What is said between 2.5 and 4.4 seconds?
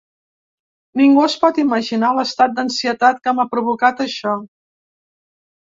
d’ansietat que m’ha provocat això.